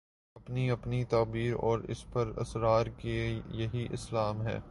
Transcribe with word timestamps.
اپنی 0.35 0.71
اپنی 0.71 1.03
تعبیر 1.03 1.53
اور 1.53 1.79
اس 1.79 2.05
پر 2.13 2.31
اصرار 2.37 2.85
کہ 2.97 3.39
یہی 3.51 3.87
اسلام 3.91 4.41
ہے۔ 4.41 4.59